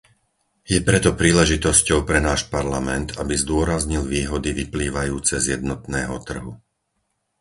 Je 0.71 0.79
preto 0.89 1.09
príležitosťou 1.21 1.99
pre 2.09 2.17
náš 2.27 2.41
Parlament, 2.55 3.09
aby 3.21 3.33
zdôraznil 3.43 4.01
výhody 4.15 4.49
vyplývajúce 4.61 5.33
z 5.43 5.61
jednotného 5.61 6.15
trhu. 6.27 6.53